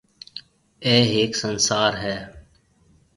[0.85, 2.17] اَي هيَڪ سنسار هيَ۔